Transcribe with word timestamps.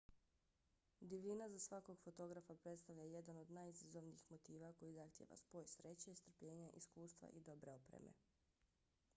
divljina 1.09 1.49
za 1.49 1.59
svakog 1.65 1.99
fotografa 2.05 2.55
predstavlja 2.63 3.03
jedan 3.03 3.37
od 3.43 3.51
najizazovnijih 3.59 4.23
motiva 4.31 4.73
koji 4.79 4.93
zahtijeva 4.93 5.37
spoj 5.45 5.67
sreće 5.75 6.15
strpljenja 6.15 6.69
iskustva 6.79 7.29
i 7.29 7.41
dobre 7.51 7.71
opreme 7.73 8.15